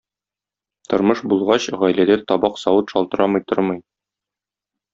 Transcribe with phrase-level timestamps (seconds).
[0.93, 3.81] Тормыш булгач, гаиләдә табак-савыт шалтырамый тормый.